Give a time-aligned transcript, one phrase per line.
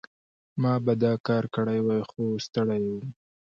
[0.61, 3.01] ما به دا کار کړی وای، خو ستړی وم.